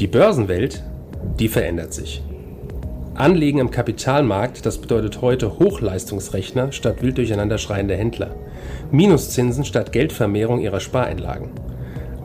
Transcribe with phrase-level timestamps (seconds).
[0.00, 0.82] Die Börsenwelt,
[1.38, 2.20] die verändert sich.
[3.14, 8.34] Anlegen im Kapitalmarkt, das bedeutet heute Hochleistungsrechner statt wild durcheinander schreiende Händler.
[8.90, 11.50] Minuszinsen statt Geldvermehrung ihrer Spareinlagen.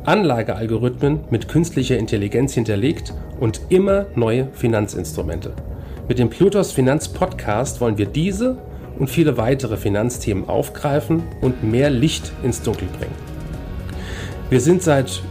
[0.04, 5.54] Anlagealgorithmen mit künstlicher Intelligenz hinterlegt und immer neue Finanzinstrumente.
[6.08, 8.58] Mit dem Plutos Finanz Podcast wollen wir diese
[8.98, 13.14] und viele weitere Finanzthemen aufgreifen und mehr Licht ins Dunkel bringen.
[14.50, 15.22] Wir sind seit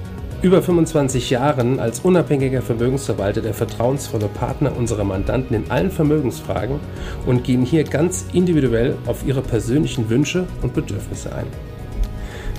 [0.40, 6.78] über 25 Jahren als unabhängiger Vermögensverwalter der vertrauensvolle Partner unserer Mandanten in allen Vermögensfragen
[7.26, 11.46] und gehen hier ganz individuell auf ihre persönlichen Wünsche und Bedürfnisse ein.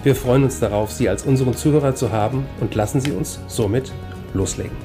[0.03, 3.93] Wir freuen uns darauf, Sie als unseren Zuhörer zu haben und lassen Sie uns somit
[4.33, 4.75] loslegen.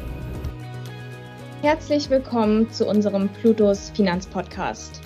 [1.63, 5.01] Herzlich willkommen zu unserem Plutos Finanzpodcast.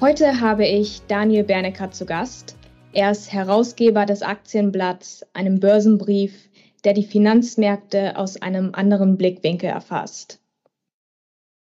[0.00, 2.56] Heute habe ich Daniel Bernecker zu Gast.
[2.92, 6.47] Er ist Herausgeber des Aktienblatts, einem Börsenbrief,
[6.84, 10.40] der die Finanzmärkte aus einem anderen Blickwinkel erfasst.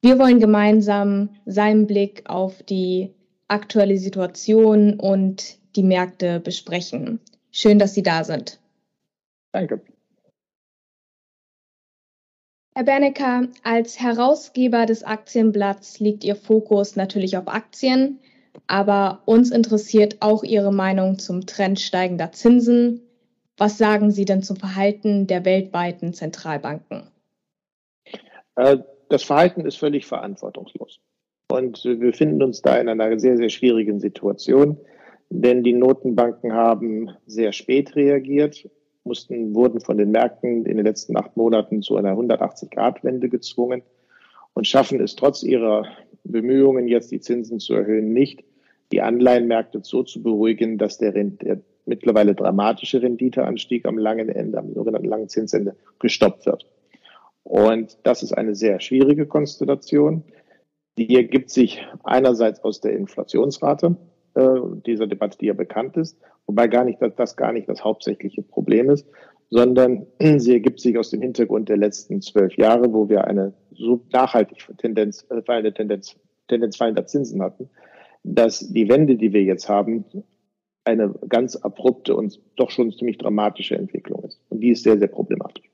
[0.02, 3.14] Wir wollen gemeinsam seinen Blick auf die
[3.48, 7.20] aktuelle Situation und die Märkte besprechen.
[7.50, 8.60] Schön, dass Sie da sind.
[9.52, 9.80] Danke.
[12.74, 18.18] Herr Bernecker, als Herausgeber des Aktienblatts liegt Ihr Fokus natürlich auf Aktien,
[18.66, 23.03] aber uns interessiert auch Ihre Meinung zum Trend steigender Zinsen,
[23.56, 27.08] was sagen Sie denn zum Verhalten der weltweiten Zentralbanken?
[28.56, 31.00] Äh, das Verhalten ist völlig verantwortungslos.
[31.50, 34.78] Und wir befinden uns da in einer sehr, sehr schwierigen Situation,
[35.30, 38.68] denn die Notenbanken haben sehr spät reagiert,
[39.04, 43.82] mussten, wurden von den Märkten in den letzten acht Monaten zu einer 180-Grad-Wende gezwungen
[44.54, 45.86] und schaffen es trotz ihrer
[46.24, 48.44] Bemühungen, jetzt die Zinsen zu erhöhen, nicht,
[48.92, 54.72] die Anleihenmärkte so zu beruhigen, dass der, der mittlerweile dramatische Renditeanstieg am langen Ende, am
[54.74, 56.66] sogenannten langen Zinsende, gestoppt wird.
[57.42, 60.24] Und das ist eine sehr schwierige Konstellation.
[60.96, 63.96] Die ergibt sich einerseits aus der Inflationsrate
[64.34, 67.84] äh, dieser Debatte, die ja bekannt ist, wobei gar nicht, dass das gar nicht das
[67.84, 69.06] hauptsächliche Problem ist,
[69.50, 70.06] sondern
[70.38, 74.66] sie ergibt sich aus dem Hintergrund der letzten zwölf Jahre, wo wir eine so nachhaltig
[74.78, 76.16] Tendenz, äh, fallende Tendenz,
[76.48, 77.68] Tendenz fallender Zinsen hatten,
[78.22, 80.04] dass die Wende, die wir jetzt haben,
[80.84, 84.40] eine ganz abrupte und doch schon ziemlich dramatische Entwicklung ist.
[84.50, 85.64] Und die ist sehr, sehr problematisch.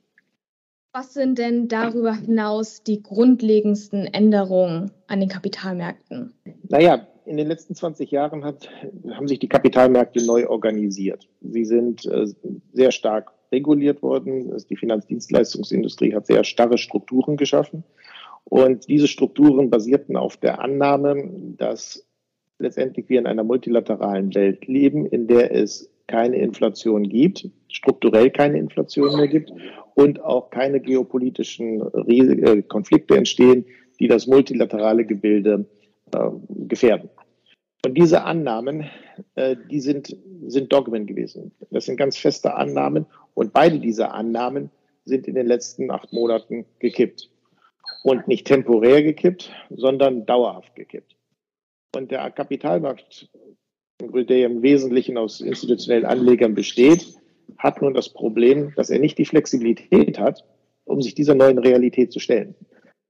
[0.92, 6.34] Was sind denn darüber hinaus die grundlegendsten Änderungen an den Kapitalmärkten?
[6.68, 8.68] Naja, in den letzten 20 Jahren hat,
[9.12, 11.28] haben sich die Kapitalmärkte neu organisiert.
[11.40, 12.26] Sie sind äh,
[12.72, 14.56] sehr stark reguliert worden.
[14.68, 17.84] Die Finanzdienstleistungsindustrie hat sehr starre Strukturen geschaffen.
[18.44, 22.04] Und diese Strukturen basierten auf der Annahme, dass
[22.60, 28.58] letztendlich wir in einer multilateralen Welt leben, in der es keine Inflation gibt, strukturell keine
[28.58, 29.52] Inflation mehr gibt
[29.94, 33.64] und auch keine geopolitischen äh, Konflikte entstehen,
[33.98, 35.66] die das multilaterale Gebilde
[36.12, 37.10] äh, gefährden.
[37.84, 38.90] Und diese Annahmen,
[39.36, 40.16] äh, die sind,
[40.46, 41.52] sind Dogmen gewesen.
[41.70, 44.70] Das sind ganz feste Annahmen und beide dieser Annahmen
[45.04, 47.30] sind in den letzten acht Monaten gekippt.
[48.02, 51.16] Und nicht temporär gekippt, sondern dauerhaft gekippt.
[51.94, 53.28] Und der Kapitalmarkt,
[54.00, 57.14] der im Wesentlichen aus institutionellen Anlegern besteht,
[57.58, 60.44] hat nun das Problem, dass er nicht die Flexibilität hat,
[60.84, 62.54] um sich dieser neuen Realität zu stellen.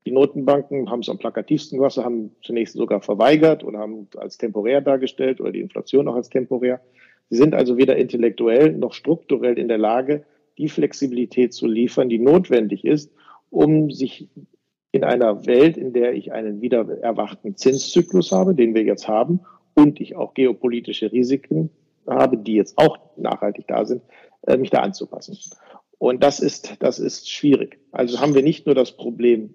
[0.07, 4.81] Die Notenbanken haben es am plakativsten gemacht, haben zunächst sogar verweigert oder haben als temporär
[4.81, 6.81] dargestellt oder die Inflation auch als temporär.
[7.29, 10.25] Sie sind also weder intellektuell noch strukturell in der Lage,
[10.57, 13.13] die Flexibilität zu liefern, die notwendig ist,
[13.51, 14.29] um sich
[14.93, 19.41] in einer Welt, in der ich einen wieder erwachten Zinszyklus habe, den wir jetzt haben,
[19.75, 21.71] und ich auch geopolitische Risiken
[22.07, 24.03] habe, die jetzt auch nachhaltig da sind,
[24.47, 25.39] äh, mich da anzupassen.
[25.99, 27.79] Und das ist, das ist schwierig.
[27.93, 29.55] Also haben wir nicht nur das Problem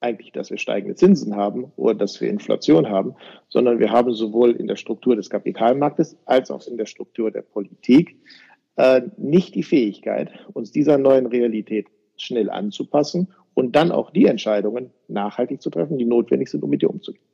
[0.00, 3.14] eigentlich, dass wir steigende Zinsen haben oder dass wir Inflation haben,
[3.48, 7.42] sondern wir haben sowohl in der Struktur des Kapitalmarktes als auch in der Struktur der
[7.42, 8.16] Politik
[8.76, 14.90] äh, nicht die Fähigkeit, uns dieser neuen Realität schnell anzupassen und dann auch die Entscheidungen
[15.08, 17.24] nachhaltig zu treffen, die notwendig sind, um mit ihr umzugehen.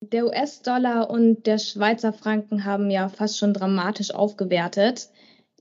[0.00, 5.08] Der US-Dollar und der Schweizer Franken haben ja fast schon dramatisch aufgewertet.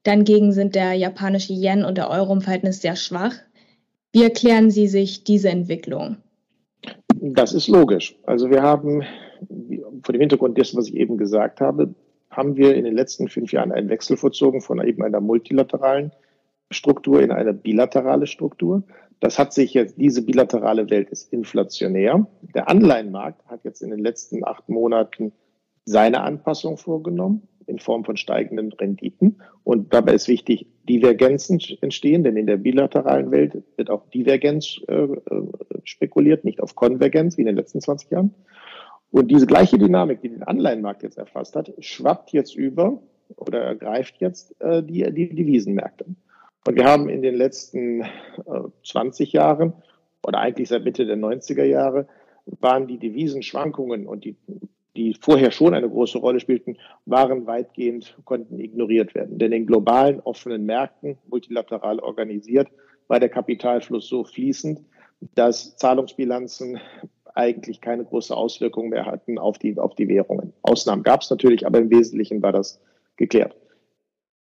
[0.03, 3.33] Dagegen sind der japanische Yen und der Euro im Verhältnis sehr schwach.
[4.11, 6.17] Wie erklären Sie sich diese Entwicklung?
[7.21, 8.15] Das ist logisch.
[8.23, 9.03] Also wir haben
[10.03, 11.95] vor dem Hintergrund dessen, was ich eben gesagt habe,
[12.29, 16.11] haben wir in den letzten fünf Jahren einen Wechsel vollzogen von eben einer multilateralen
[16.71, 18.83] Struktur in eine bilaterale Struktur.
[19.19, 22.27] Das hat sich jetzt, diese bilaterale Welt ist inflationär.
[22.53, 25.31] Der Anleihenmarkt hat jetzt in den letzten acht Monaten
[25.85, 27.47] seine Anpassung vorgenommen.
[27.67, 29.41] in Form von steigenden Renditen.
[29.63, 34.93] Und dabei ist wichtig, Divergenzen entstehen, denn in der bilateralen Welt wird auch Divergenz äh,
[34.93, 35.47] äh
[35.83, 38.35] spekuliert, nicht auf Konvergenz wie in den letzten 20 Jahren.
[39.11, 43.01] Und diese gleiche Dynamik, die den Anleihenmarkt jetzt erfasst hat, schwappt jetzt über
[43.37, 46.05] oder ergreift jetzt äh, die, die Devisenmärkte.
[46.67, 48.07] Und wir haben in den letzten äh,
[48.83, 49.73] 20 Jahren
[50.25, 52.07] oder eigentlich seit Mitte der 90er Jahre
[52.59, 54.35] waren die Devisenschwankungen und die,
[54.95, 59.37] die vorher schon eine große Rolle spielten, waren weitgehend, konnten ignoriert werden.
[59.37, 62.67] Denn in globalen offenen Märkten, multilateral organisiert,
[63.07, 64.81] war der Kapitalfluss so fließend,
[65.35, 66.79] dass Zahlungsbilanzen
[67.35, 70.53] eigentlich keine große Auswirkung mehr hatten auf die, auf die Währungen.
[70.61, 72.79] Ausnahmen gab es natürlich, aber im Wesentlichen war das
[73.17, 73.55] geklärt.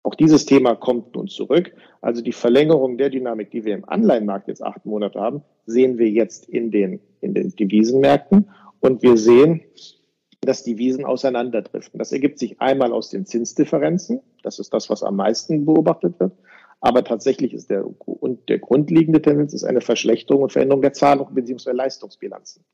[0.04, 1.72] Auch dieses Thema kommt nun zurück.
[2.04, 6.10] Also die Verlängerung der Dynamik, die wir im Anleihenmarkt jetzt acht Monate haben, sehen wir
[6.10, 8.50] jetzt in den, in den Devisenmärkten.
[8.80, 9.62] Und wir sehen,
[10.42, 11.96] dass die Wiesen auseinanderdriften.
[11.98, 14.20] Das ergibt sich einmal aus den Zinsdifferenzen.
[14.42, 16.32] Das ist das, was am meisten beobachtet wird.
[16.80, 21.32] Aber tatsächlich ist der, und der grundlegende Tendenz ist eine Verschlechterung und Veränderung der Zahlung
[21.32, 21.70] bzw.
[21.72, 22.66] Leistungsbilanzen.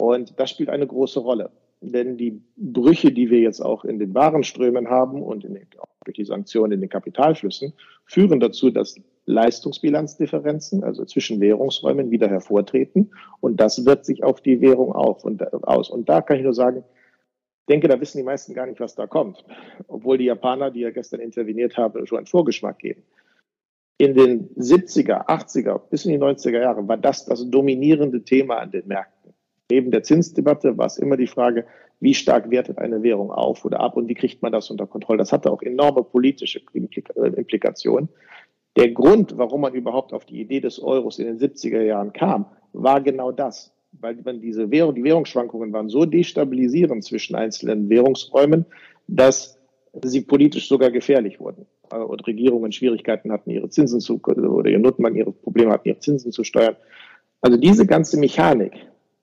[0.00, 1.52] Und das spielt eine große Rolle.
[1.82, 5.58] Denn die Brüche, die wir jetzt auch in den Warenströmen haben und den,
[6.04, 7.72] durch die Sanktionen in den Kapitalflüssen,
[8.04, 13.12] führen dazu, dass Leistungsbilanzdifferenzen, also zwischen Währungsräumen, wieder hervortreten.
[13.40, 15.88] Und das wirkt sich auf die Währung auf und, aus.
[15.88, 16.84] Und da kann ich nur sagen,
[17.68, 19.44] denke, da wissen die meisten gar nicht, was da kommt.
[19.88, 23.02] Obwohl die Japaner, die ja gestern interveniert haben, schon einen Vorgeschmack geben.
[23.96, 28.70] In den 70er, 80er bis in die 90er Jahre war das das dominierende Thema an
[28.70, 29.19] den Märkten.
[29.70, 31.64] Neben der Zinsdebatte war es immer die Frage,
[32.00, 35.18] wie stark wertet eine Währung auf oder ab und wie kriegt man das unter Kontrolle.
[35.18, 38.08] Das hatte auch enorme politische äh, Implikationen.
[38.76, 42.46] Der Grund, warum man überhaupt auf die Idee des Euros in den 70er Jahren kam,
[42.72, 43.72] war genau das.
[43.92, 48.66] Weil man diese Währung, die Währungsschwankungen waren so destabilisierend zwischen einzelnen Währungsräumen,
[49.08, 49.58] dass
[50.02, 51.66] sie politisch sogar gefährlich wurden.
[51.92, 55.98] Äh, und Regierungen Schwierigkeiten hatten, ihre Zinsen zu, oder ihre Notenbanken ihre Probleme hatten, ihre
[55.98, 56.76] Zinsen zu steuern.
[57.40, 58.72] Also diese ganze Mechanik,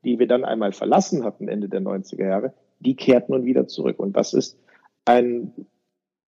[0.08, 4.00] die wir dann einmal verlassen hatten Ende der 90er Jahre, die kehrt nun wieder zurück.
[4.00, 4.58] Und das ist
[5.04, 5.52] ein,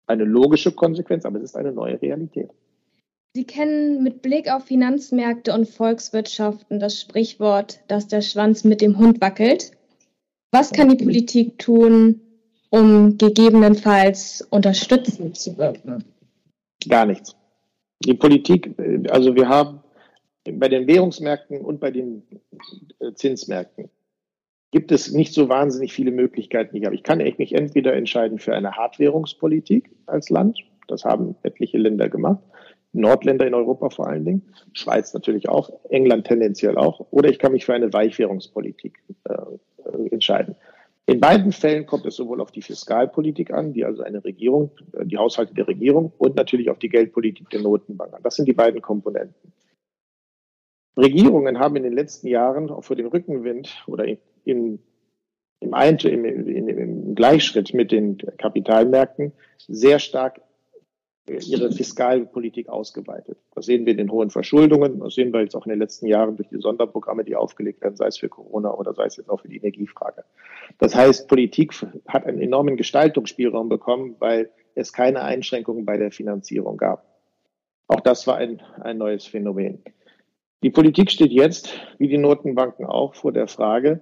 [0.07, 2.51] eine logische Konsequenz, aber es ist eine neue Realität.
[3.35, 8.97] Sie kennen mit Blick auf Finanzmärkte und Volkswirtschaften das Sprichwort, dass der Schwanz mit dem
[8.97, 9.73] Hund wackelt.
[10.53, 12.21] Was kann die Politik tun,
[12.71, 16.05] um gegebenenfalls unterstützend zu wirken?
[16.89, 17.35] Gar nichts.
[18.05, 18.73] Die Politik,
[19.11, 19.81] also wir haben
[20.53, 22.23] bei den Währungsmärkten und bei den
[23.01, 23.91] äh, Zinsmärkten
[24.71, 26.77] gibt es nicht so wahnsinnig viele Möglichkeiten.
[26.77, 26.95] Ich, habe.
[26.95, 30.59] ich kann mich entweder entscheiden für eine Hartwährungspolitik als Land.
[30.89, 32.43] Das haben etliche Länder gemacht.
[32.93, 34.43] Nordländer in Europa vor allen Dingen.
[34.73, 35.71] Schweiz natürlich auch.
[35.91, 37.07] England tendenziell auch.
[37.11, 39.35] Oder ich kann mich für eine Weichwährungspolitik äh,
[40.11, 40.57] entscheiden.
[41.07, 45.05] In beiden Fällen kommt es sowohl auf die Fiskalpolitik an, die also eine Regierung, äh,
[45.05, 48.23] die Haushalte der Regierung und natürlich auf die Geldpolitik der Notenbank an.
[48.23, 49.53] Das sind die beiden Komponenten.
[50.97, 54.19] Regierungen haben in den letzten Jahren auch für den Rückenwind oder in,
[55.61, 59.33] im, Ein im, in, im Gleichschritt mit den Kapitalmärkten
[59.67, 60.41] sehr stark
[61.27, 63.39] ihre Fiskalpolitik ausgeweitet.
[63.55, 66.07] Das sehen wir in den hohen Verschuldungen, das sehen wir jetzt auch in den letzten
[66.07, 69.31] Jahren durch die Sonderprogramme, die aufgelegt werden, sei es für Corona oder sei es jetzt
[69.31, 70.25] auch für die Energiefrage.
[70.79, 71.73] Das heißt, Politik
[72.07, 77.07] hat einen enormen Gestaltungsspielraum bekommen, weil es keine Einschränkungen bei der Finanzierung gab.
[77.89, 79.83] Auch das war ein, ein neues Phänomen.
[80.65, 84.01] Die Politik steht jetzt, wie die Notenbanken auch, vor der Frage,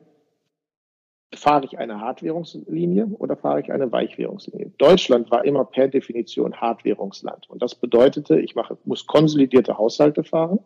[1.34, 4.70] fahre ich eine Hartwährungslinie oder fahre ich eine Weichwährungslinie?
[4.78, 7.50] Deutschland war immer per Definition Hartwährungsland.
[7.50, 10.60] Und das bedeutete, ich mache, muss konsolidierte Haushalte fahren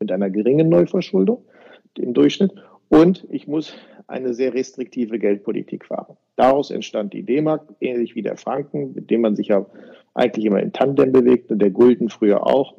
[0.00, 1.44] mit einer geringen Neuverschuldung
[1.96, 2.52] im Durchschnitt
[2.88, 3.72] und ich muss
[4.08, 6.16] eine sehr restriktive Geldpolitik fahren.
[6.34, 9.64] Daraus entstand die D-Mark, ähnlich wie der Franken, mit dem man sich ja
[10.12, 12.74] eigentlich immer in Tandem bewegt und der Gulden früher auch.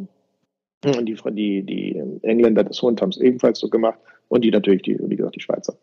[0.85, 4.97] Und die, die, die Engländer des Hund haben ebenfalls so gemacht und die natürlich, die,
[4.99, 5.77] wie gesagt, die Schweizer.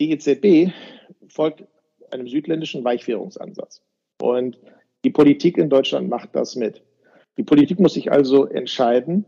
[0.00, 0.72] Die EZB
[1.28, 1.64] folgt
[2.10, 3.82] einem südländischen Weichwährungsansatz.
[4.20, 4.58] Und
[5.04, 6.82] die Politik in Deutschland macht das mit.
[7.36, 9.24] Die Politik muss sich also entscheiden,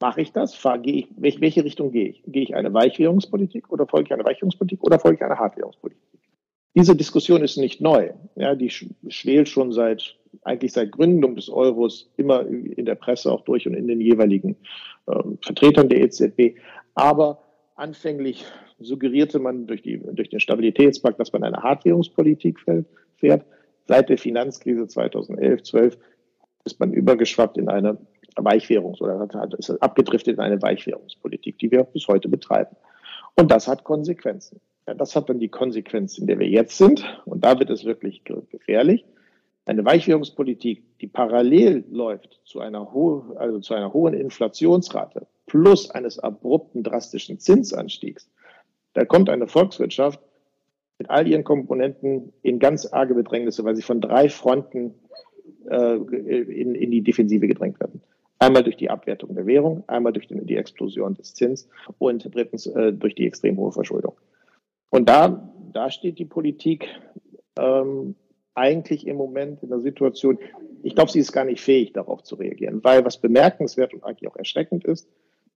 [0.00, 0.54] mache ich das?
[0.54, 2.22] Fahr, ich, welche, Richtung gehe ich?
[2.26, 6.02] Gehe ich eine Weichwährungspolitik oder folge ich eine Weichwährungspolitik oder folge ich eine Hartwährungspolitik?
[6.74, 8.10] Diese Diskussion ist nicht neu.
[8.36, 13.42] Ja, die schwelt schon seit eigentlich seit Gründung des Euros immer in der Presse auch
[13.42, 14.56] durch und in den jeweiligen
[15.06, 16.56] äh, Vertretern der EZB.
[16.94, 17.42] Aber
[17.74, 18.44] anfänglich
[18.78, 22.58] suggerierte man durch, die, durch den Stabilitätspakt, dass man eine Hartwährungspolitik
[23.16, 23.44] fährt.
[23.86, 25.98] Seit der Finanzkrise 2011, 12
[26.64, 27.98] ist man übergeschwappt in eine
[28.36, 32.76] Weichwährungs- oder ist abgedriftet in eine Weichwährungspolitik, die wir bis heute betreiben.
[33.34, 34.60] Und das hat Konsequenzen.
[34.90, 37.04] Ja, das hat dann die Konsequenz, in der wir jetzt sind.
[37.24, 39.04] Und da wird es wirklich gefährlich.
[39.64, 46.18] Eine Weichwährungspolitik, die parallel läuft zu einer, ho also zu einer hohen Inflationsrate plus eines
[46.18, 48.28] abrupten, drastischen Zinsanstiegs,
[48.94, 50.18] da kommt eine Volkswirtschaft
[50.98, 54.94] mit all ihren Komponenten in ganz arge Bedrängnisse, weil sie von drei Fronten
[55.68, 58.02] äh, in, in die Defensive gedrängt werden.
[58.40, 61.68] Einmal durch die Abwertung der Währung, einmal durch die Explosion des Zins
[61.98, 64.14] und drittens äh, durch die extrem hohe Verschuldung.
[64.90, 66.88] Und da, da steht die Politik
[67.58, 68.16] ähm,
[68.54, 70.38] eigentlich im Moment in der Situation,
[70.82, 74.28] ich glaube, sie ist gar nicht fähig, darauf zu reagieren, weil was bemerkenswert und eigentlich
[74.30, 75.08] auch erschreckend ist,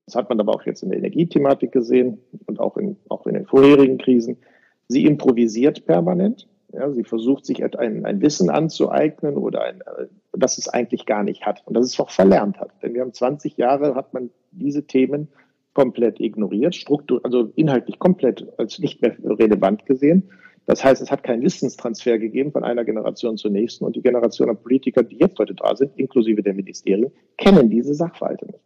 [0.06, 3.34] das hat man aber auch jetzt in der Energiethematik gesehen und auch in, auch in
[3.34, 4.36] den vorherigen Krisen,
[4.88, 6.46] sie improvisiert permanent.
[6.72, 11.22] Ja, sie versucht sich ein, ein Wissen anzueignen oder ein, äh, das es eigentlich gar
[11.22, 12.70] nicht hat und das es auch verlernt hat.
[12.82, 15.28] Denn wir haben 20 Jahre, hat man diese Themen
[15.74, 20.30] komplett ignoriert, struktur, also inhaltlich komplett als nicht mehr relevant gesehen.
[20.66, 24.48] Das heißt, es hat keinen Wissenstransfer gegeben von einer Generation zur nächsten und die Generation
[24.48, 28.60] der Politiker, die jetzt heute da sind, inklusive der Ministerien, kennen diese Sachverhalte nicht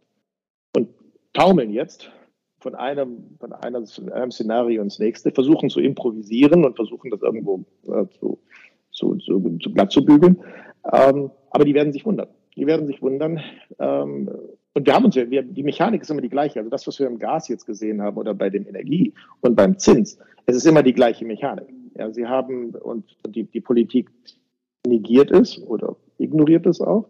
[0.75, 0.89] und
[1.33, 2.09] taumeln jetzt
[2.59, 7.21] von einem, von einer, von einem Szenario ins nächste, versuchen zu improvisieren und versuchen das
[7.21, 8.39] irgendwo äh, zu,
[8.91, 10.41] zu, zu, zu glatt zu bügeln.
[10.91, 12.27] Ähm, aber die werden sich wundern.
[12.55, 13.41] Die werden sich wundern.
[13.79, 14.29] Ähm,
[14.79, 16.59] und wir haben uns wir, die Mechanik ist immer die gleiche.
[16.59, 19.77] Also das, was wir im Gas jetzt gesehen haben oder bei dem Energie und beim
[19.77, 21.67] Zins, es ist immer die gleiche Mechanik.
[21.95, 24.09] Ja, sie haben und die, die Politik
[24.87, 27.09] negiert es oder ignoriert es auch.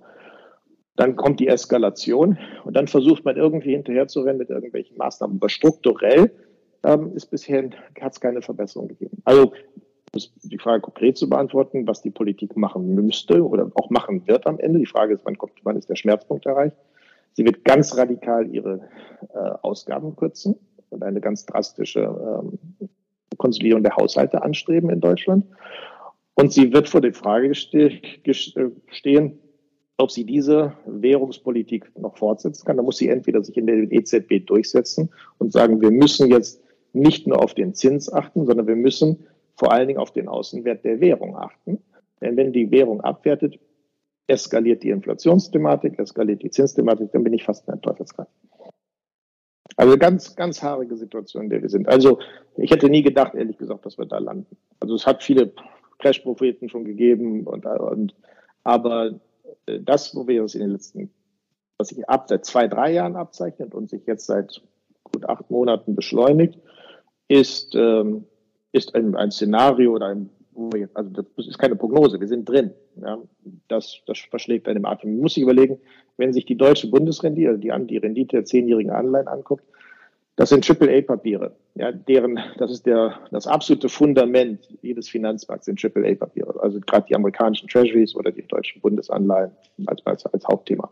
[0.96, 5.38] Dann kommt die Eskalation und dann versucht man irgendwie hinterherzurennen mit irgendwelchen Maßnahmen.
[5.38, 6.32] Aber strukturell
[6.84, 7.70] ähm, ist bisher
[8.02, 9.22] hat es keine Verbesserung gegeben.
[9.26, 9.54] Also
[10.44, 14.60] die Frage konkret zu beantworten, was die Politik machen müsste oder auch machen wird am
[14.60, 14.80] Ende.
[14.80, 16.76] Die Frage ist, wann kommt, wann ist der Schmerzpunkt erreicht?
[17.40, 18.82] Sie wird ganz radikal ihre
[19.34, 20.56] äh, Ausgaben kürzen
[20.90, 22.60] und eine ganz drastische ähm,
[23.38, 25.46] Konsolidierung der Haushalte anstreben in Deutschland.
[26.34, 29.40] Und sie wird vor der Frage stehen,
[29.96, 34.46] ob sie diese Währungspolitik noch fortsetzen kann, dann muss sie entweder sich in der EZB
[34.46, 39.26] durchsetzen und sagen, wir müssen jetzt nicht nur auf den Zins achten, sondern wir müssen
[39.56, 41.80] vor allen Dingen auf den Außenwert der Währung achten.
[42.20, 43.58] Denn wenn die Währung abwertet,
[44.30, 48.28] eskaliert die Inflationsthematik, eskaliert die Zinsthematik, dann bin ich fast in ein Teufelskreis.
[49.76, 51.88] Also ganz, ganz haarige Situation, in der wir sind.
[51.88, 52.20] Also
[52.58, 54.58] ich hätte nie gedacht, ehrlich gesagt, dass wir da landen.
[54.80, 55.54] Also es hat viele
[56.00, 58.16] Crash-Propheten schon gegeben und, und
[58.64, 59.20] aber
[59.66, 61.12] äh, das, wo wir uns in den letzten,
[61.78, 64.62] was sich ab seit zwei, drei Jahren abzeichnet und sich jetzt seit
[65.04, 66.60] gut acht Monaten beschleunigt,
[67.28, 68.26] ist, ähm,
[68.72, 70.30] ist ein, ein Szenario oder ein,
[70.60, 72.72] wo wir jetzt, also das ist keine Prognose, wir sind drin.
[73.02, 73.18] Ja,
[73.68, 75.12] das, das verschlägt einem Atem.
[75.12, 75.80] Man muss sich überlegen,
[76.18, 79.64] wenn sich die deutsche Bundesrendite, also die, die Rendite der zehnjährigen Anleihen anguckt,
[80.36, 81.54] das sind AAA-Papiere.
[81.76, 86.62] Ja, deren, das ist der, das absolute Fundament jedes Finanzmarkts sind AAA-Papiere.
[86.62, 89.52] Also gerade die amerikanischen Treasuries oder die deutschen Bundesanleihen
[89.86, 90.90] als, als, als Hauptthema.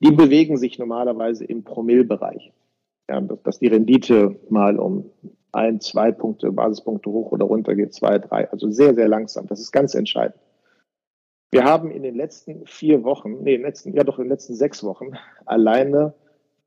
[0.00, 2.52] Die bewegen sich normalerweise im Promillbereich.
[3.08, 5.10] Ja, dass, die Rendite mal um
[5.52, 8.50] ein, zwei Punkte, Basispunkte hoch oder runter geht, zwei, drei.
[8.50, 9.46] Also sehr, sehr langsam.
[9.46, 10.40] Das ist ganz entscheidend.
[11.50, 14.30] Wir haben in den letzten vier Wochen, nee, in den letzten, ja doch in den
[14.30, 15.12] letzten sechs Wochen
[15.44, 16.14] alleine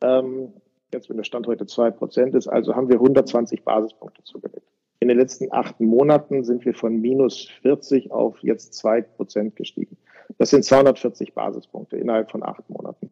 [0.02, 0.54] ähm,
[0.94, 4.68] jetzt wenn der Stand heute zwei Prozent ist, also haben wir 120 Basispunkte zugelegt.
[5.00, 9.98] In den letzten acht Monaten sind wir von minus 40 auf jetzt zwei Prozent gestiegen.
[10.38, 13.07] Das sind 240 Basispunkte innerhalb von acht Monaten.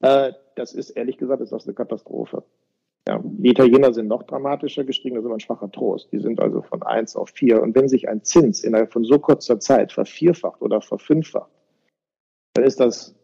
[0.00, 2.42] Äh, das ist ehrlich gesagt ist das eine Katastrophe.
[3.08, 6.10] Ja, die Italiener sind noch dramatischer gestiegen, das ist immer ein schwacher Trost.
[6.12, 7.62] Die sind also von eins auf vier.
[7.62, 11.50] Und wenn sich ein Zins innerhalb von so kurzer Zeit vervierfacht oder verfünffacht,
[12.54, 13.14] dann ist das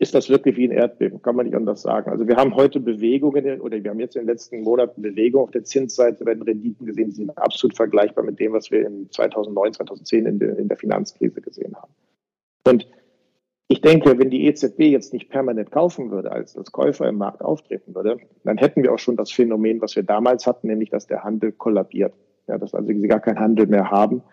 [0.00, 2.10] ist das wirklich wie ein Erdbeben, kann man nicht anders sagen.
[2.10, 5.50] Also wir haben heute Bewegungen oder wir haben jetzt in den letzten Monaten Bewegungen auf
[5.50, 9.74] der Zinsseite, werden Renditen gesehen, die sind absolut vergleichbar mit dem, was wir in 2009,
[9.74, 11.92] 2010 in der, in der Finanzkrise gesehen haben.
[12.66, 12.88] Und
[13.70, 17.40] ich denke, wenn die EZB jetzt nicht permanent kaufen würde, als das Käufer im Markt
[17.40, 21.06] auftreten würde, dann hätten wir auch schon das Phänomen, was wir damals hatten, nämlich dass
[21.06, 22.12] der Handel kollabiert.
[22.48, 24.24] Ja, dass also sie gar keinen Handel mehr haben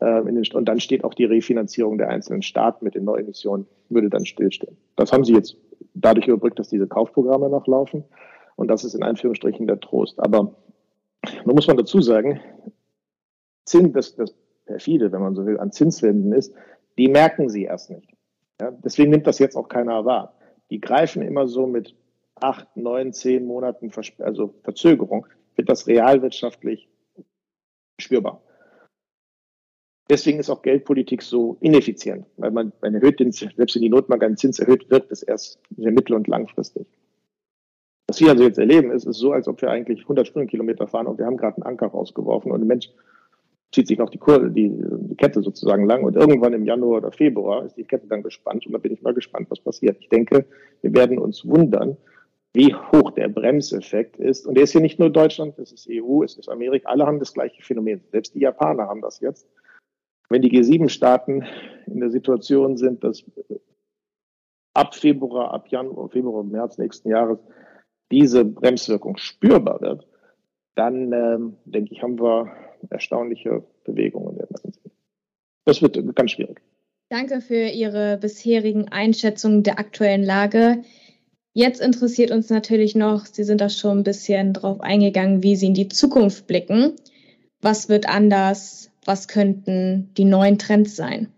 [0.00, 4.26] äh, und dann steht auch die Refinanzierung der einzelnen Staaten mit den Neuemissionen, würde dann
[4.26, 4.76] stillstehen.
[4.96, 5.56] Das haben sie jetzt
[5.94, 8.04] dadurch überbrückt, dass diese Kaufprogramme noch laufen.
[8.56, 10.20] Und das ist in Anführungsstrichen der Trost.
[10.20, 10.54] Aber
[11.46, 12.40] nun muss man dazu sagen,
[13.64, 14.34] Zins, das, das
[14.66, 16.52] perfide, wenn man so will, an Zinswenden ist,
[16.98, 18.11] die merken sie erst nicht.
[18.62, 20.36] Ja, deswegen nimmt das jetzt auch keiner wahr.
[20.70, 21.96] Die greifen immer so mit
[22.36, 25.26] acht, neun, zehn Monaten also Verzögerung,
[25.56, 26.88] wird das realwirtschaftlich
[28.00, 28.40] spürbar.
[30.08, 34.22] Deswegen ist auch Geldpolitik so ineffizient, weil man, man erhöht den, selbst wenn die Notbank
[34.22, 36.86] einen Zins erhöht, wirkt es erst sehr mittel- und langfristig.
[38.06, 41.08] Was wir also jetzt erleben, ist, ist so, als ob wir eigentlich 100 Stundenkilometer fahren
[41.08, 42.90] und wir haben gerade einen Anker rausgeworfen und ein Mensch
[43.72, 47.12] zieht sich noch die, Kur die, die Kette sozusagen lang und irgendwann im Januar oder
[47.12, 49.96] Februar ist die Kette dann gespannt und da bin ich mal gespannt, was passiert.
[50.00, 50.44] Ich denke,
[50.82, 51.96] wir werden uns wundern,
[52.52, 54.46] wie hoch der Bremseffekt ist.
[54.46, 57.18] Und der ist hier nicht nur Deutschland, das ist EU, es ist Amerika, alle haben
[57.18, 58.02] das gleiche Phänomen.
[58.10, 59.48] Selbst die Japaner haben das jetzt.
[60.28, 61.44] Wenn die G7-Staaten
[61.86, 63.24] in der Situation sind, dass
[64.74, 67.38] ab Februar, ab Januar, Februar, März nächsten Jahres
[68.10, 70.06] diese Bremswirkung spürbar wird,
[70.74, 72.50] dann ähm, denke ich, haben wir
[72.90, 74.38] erstaunliche Bewegungen
[75.64, 76.60] Das wird ganz schwierig.
[77.08, 80.82] Danke für Ihre bisherigen Einschätzungen der aktuellen Lage.
[81.52, 85.66] Jetzt interessiert uns natürlich noch, Sie sind da schon ein bisschen drauf eingegangen, wie Sie
[85.66, 86.96] in die Zukunft blicken.
[87.60, 88.90] Was wird anders?
[89.04, 91.28] Was könnten die neuen Trends sein?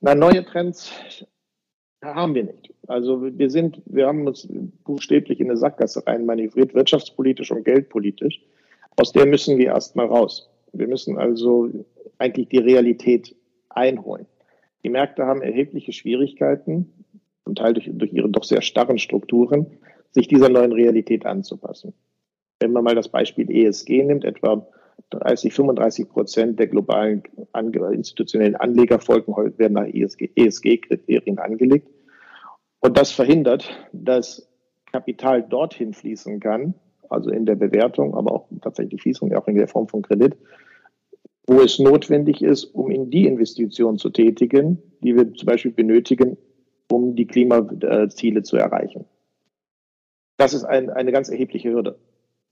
[0.00, 0.92] Na, neue Trends
[2.02, 2.74] haben wir nicht.
[2.88, 4.48] Also wir sind, wir haben uns
[4.84, 8.40] buchstäblich in eine Sackgasse rein manövriert, wirtschaftspolitisch und geldpolitisch.
[8.96, 10.50] Aus der müssen wir erstmal raus.
[10.72, 11.68] Wir müssen also
[12.18, 13.36] eigentlich die Realität
[13.68, 14.26] einholen.
[14.82, 16.92] Die Märkte haben erhebliche Schwierigkeiten,
[17.44, 19.66] zum Teil durch, durch ihre doch sehr starren Strukturen,
[20.12, 21.92] sich dieser neuen Realität anzupassen.
[22.58, 24.66] Wenn man mal das Beispiel ESG nimmt, etwa
[25.10, 27.22] 30, 35 Prozent der globalen
[27.92, 31.88] institutionellen Anleger folgen heute, werden nach ESG-Kriterien angelegt.
[32.80, 34.48] Und das verhindert, dass
[34.90, 36.74] Kapital dorthin fließen kann,
[37.10, 40.36] also in der Bewertung, aber auch tatsächlich fließen, auch in der Form von Kredit,
[41.46, 46.36] wo es notwendig ist, um in die Investitionen zu tätigen, die wir zum Beispiel benötigen,
[46.90, 49.04] um die Klimaziele zu erreichen.
[50.36, 51.98] Das ist ein, eine ganz erhebliche Hürde.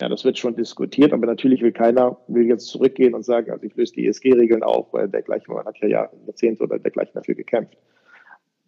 [0.00, 3.64] Ja, das wird schon diskutiert, aber natürlich will keiner, will jetzt zurückgehen und sagen, also
[3.64, 7.76] ich löse die ESG-Regeln auf, weil dergleichen, man hat ja Jahrzehnte oder dergleichen dafür gekämpft.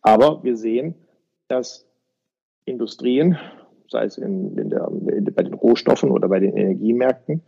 [0.03, 0.95] Aber wir sehen,
[1.49, 1.89] dass
[2.65, 3.39] Industrien,
[3.89, 7.43] sei es in, in der, bei den Rohstoffen oder bei den Energiemärkten,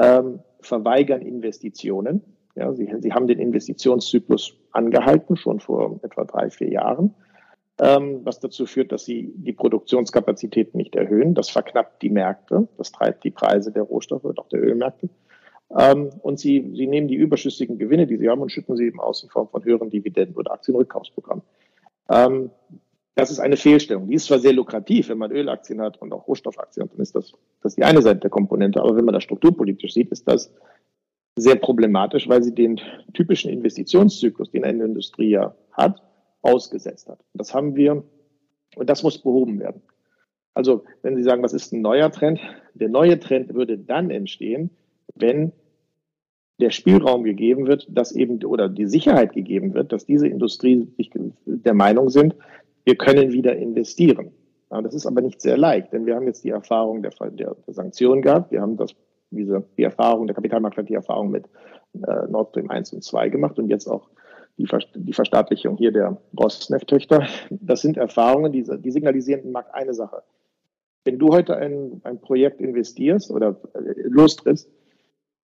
[0.00, 2.22] ähm, verweigern Investitionen.
[2.54, 7.14] Ja, sie, sie haben den Investitionszyklus angehalten, schon vor etwa drei, vier Jahren,
[7.80, 11.34] ähm, was dazu führt, dass sie die Produktionskapazitäten nicht erhöhen.
[11.34, 15.10] Das verknappt die Märkte, das treibt die Preise der Rohstoffe und auch der Ölmärkte.
[15.76, 19.00] Ähm, und sie, sie nehmen die überschüssigen Gewinne, die sie haben, und schütten sie eben
[19.00, 21.44] aus in Form von höheren Dividenden oder Aktienrückkaufsprogrammen.
[22.08, 22.50] Ähm,
[23.16, 24.08] das ist eine Fehlstellung.
[24.08, 27.14] Die ist zwar sehr lukrativ, wenn man Ölaktien hat und auch Rohstoffaktien hat, dann ist
[27.14, 28.80] das, das ist die eine Seite der Komponente.
[28.80, 30.52] Aber wenn man das strukturpolitisch sieht, ist das
[31.34, 32.78] sehr problematisch, weil sie den
[33.14, 36.02] typischen Investitionszyklus, den eine Industrie ja hat,
[36.42, 37.18] ausgesetzt hat.
[37.32, 38.04] Das haben wir
[38.76, 39.80] und das muss behoben werden.
[40.52, 42.40] Also, wenn Sie sagen, was ist ein neuer Trend?
[42.74, 44.70] Der neue Trend würde dann entstehen,
[45.14, 45.52] wenn
[46.60, 51.10] der Spielraum gegeben wird, dass eben oder die Sicherheit gegeben wird, dass diese Industrie sich
[51.44, 52.34] der Meinung sind,
[52.86, 54.30] wir können wieder investieren.
[54.70, 57.54] Ja, das ist aber nicht sehr leicht, denn wir haben jetzt die Erfahrung der, der,
[57.54, 58.52] der Sanktionen gehabt.
[58.52, 58.94] Wir haben das,
[59.30, 61.46] diese, die Erfahrung, der Kapitalmarkt hat die Erfahrung mit
[61.94, 64.08] äh, Nord Stream 1 und 2 gemacht und jetzt auch
[64.56, 67.26] die, die Verstaatlichung hier der Rosneft-Töchter.
[67.50, 70.22] Das sind Erfahrungen, die, die signalisieren im Markt eine Sache.
[71.04, 74.70] Wenn du heute ein, ein Projekt investierst oder äh, lostrittst,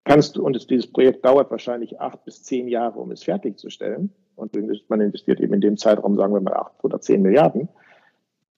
[0.05, 4.13] kannst du, und es, dieses Projekt dauert wahrscheinlich acht bis zehn Jahre, um es fertigzustellen,
[4.35, 4.57] und
[4.89, 7.69] man investiert eben in dem Zeitraum, sagen wir mal, acht oder zehn Milliarden,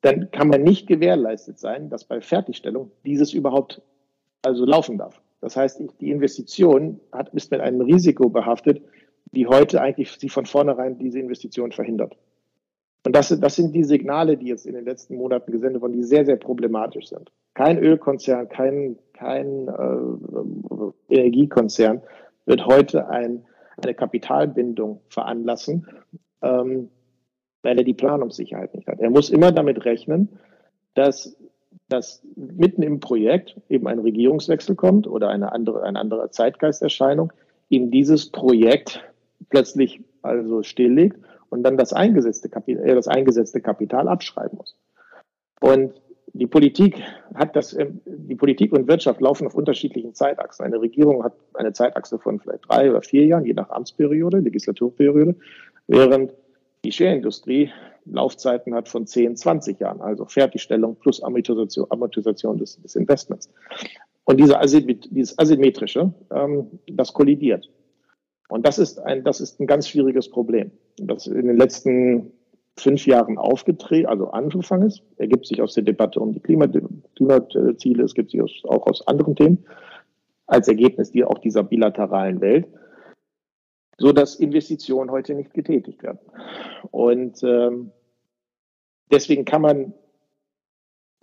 [0.02, 3.82] dann kann man nicht gewährleistet sein, dass bei Fertigstellung dieses überhaupt
[4.44, 5.20] also laufen darf.
[5.42, 8.82] Das heißt, die Investition hat, ist mit einem Risiko behaftet,
[9.32, 12.16] die heute eigentlich sie von vornherein diese Investition verhindert.
[13.06, 16.04] Und das, das sind die Signale, die jetzt in den letzten Monaten gesendet wurden, die
[16.04, 17.32] sehr, sehr problematisch sind.
[17.54, 22.02] Kein Ölkonzern, kein, kein äh, Energiekonzern
[22.46, 23.46] wird heute ein
[23.82, 25.88] eine Kapitalbindung veranlassen,
[26.42, 26.90] ähm,
[27.62, 29.00] weil er die Planungssicherheit nicht hat.
[29.00, 30.40] Er muss immer damit rechnen,
[30.94, 31.36] dass,
[31.90, 37.34] dass mitten im Projekt eben ein Regierungswechsel kommt oder eine andere, eine andere Zeitgeisterscheinung,
[37.70, 39.04] ihm dieses Projekt
[39.50, 41.18] plötzlich also stilllegt
[41.50, 44.76] und dann das eingesetzte, Kapital, äh, das eingesetzte Kapital abschreiben muss.
[45.62, 45.94] Und
[46.38, 47.02] die Politik
[47.34, 50.64] hat das, ähm, die Politik und Wirtschaft laufen auf unterschiedlichen Zeitachsen.
[50.64, 55.36] Eine Regierung hat eine Zeitachse von vielleicht drei oder vier Jahren, je nach Amtsperiode, Legislaturperiode,
[55.88, 56.34] während
[56.84, 57.72] die Schwerindustrie
[58.06, 63.50] Laufzeiten hat von 10, 20 Jahren, also Fertigstellung plus Amortisation, Amortisation des, des Investments.
[64.26, 67.70] Und diese dieses Asymmetrische, ähm, das kollidiert.
[68.50, 70.72] Und das ist ein, das ist ein ganz schwieriges Problem.
[70.98, 72.32] Das in den letzten
[72.78, 78.14] fünf Jahren aufgetreten, also angefangen ist, ergibt sich aus der Debatte um die Klimaziele, es
[78.14, 79.66] gibt sich auch aus anderen Themen,
[80.46, 82.68] als Ergebnis die auch dieser bilateralen Welt,
[83.98, 86.20] so dass Investitionen heute nicht getätigt werden.
[86.92, 87.92] Und ähm,
[89.12, 89.94] deswegen kann man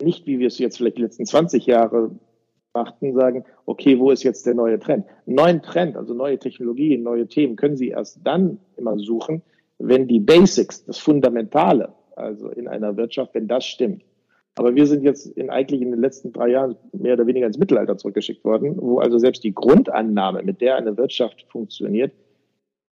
[0.01, 2.11] nicht, wie wir es jetzt vielleicht die letzten 20 Jahre
[2.73, 5.05] betrachten, sagen, okay, wo ist jetzt der neue Trend?
[5.25, 9.43] Neuen Trend, also neue Technologien, neue Themen können Sie erst dann immer suchen,
[9.87, 14.03] wenn die Basics, das Fundamentale, also in einer Wirtschaft, wenn das stimmt.
[14.55, 17.57] Aber wir sind jetzt in, eigentlich in den letzten drei Jahren mehr oder weniger ins
[17.57, 22.13] Mittelalter zurückgeschickt worden, wo also selbst die Grundannahme, mit der eine Wirtschaft funktioniert,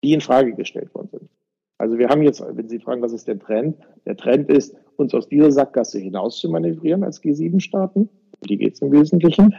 [0.02, 1.30] die in Frage gestellt worden sind.
[1.76, 3.76] Also wir haben jetzt, wenn Sie fragen, was ist der Trend?
[4.06, 8.08] Der Trend ist, uns aus dieser Sackgasse hinaus zu manövrieren als G7-Staaten.
[8.48, 9.54] Die geht es im Wesentlichen.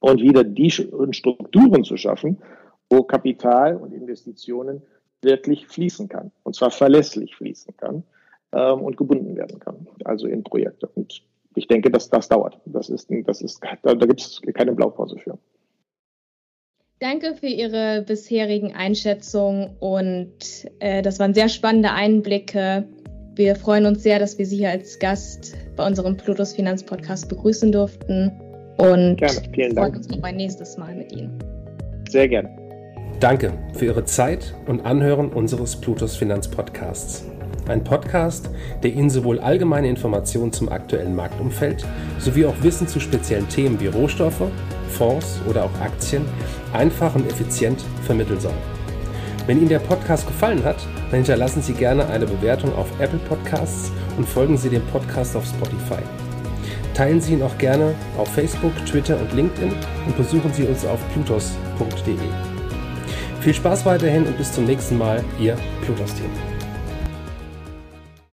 [0.00, 2.38] Und wieder die Strukturen zu schaffen,
[2.88, 4.82] wo Kapital und Investitionen
[5.22, 6.30] wirklich fließen kann.
[6.42, 8.04] Und zwar verlässlich fließen kann
[8.52, 10.88] ähm, und gebunden werden kann, also in Projekte.
[10.94, 11.22] Und
[11.54, 12.58] ich denke, dass das dauert.
[12.66, 15.38] Das ist, das ist, da, da gibt es keine Blaupause für.
[17.00, 22.88] Danke für Ihre bisherigen Einschätzungen und äh, das waren sehr spannende Einblicke.
[23.36, 27.28] Wir freuen uns sehr, dass wir Sie hier als Gast bei unserem Plutus Finanz Podcast
[27.28, 28.32] begrüßen durften
[28.78, 29.42] und gerne.
[29.54, 29.94] Vielen Dank.
[29.94, 31.38] freuen uns auf ein nächstes Mal mit Ihnen.
[32.08, 32.67] Sehr gerne.
[33.20, 37.24] Danke für Ihre Zeit und Anhören unseres Plutus Finanz Podcasts.
[37.66, 38.48] Ein Podcast,
[38.84, 41.84] der Ihnen sowohl allgemeine Informationen zum aktuellen Marktumfeld
[42.20, 44.44] sowie auch Wissen zu speziellen Themen wie Rohstoffe,
[44.90, 46.24] Fonds oder auch Aktien
[46.72, 48.54] einfach und effizient vermitteln soll.
[49.48, 50.78] Wenn Ihnen der Podcast gefallen hat,
[51.10, 55.44] dann hinterlassen Sie gerne eine Bewertung auf Apple Podcasts und folgen Sie dem Podcast auf
[55.44, 56.02] Spotify.
[56.94, 59.72] Teilen Sie ihn auch gerne auf Facebook, Twitter und LinkedIn
[60.06, 62.47] und besuchen Sie uns auf plutos.de.
[63.40, 66.57] Viel Spaß weiterhin und bis zum nächsten Mal, Ihr Plutos-Team.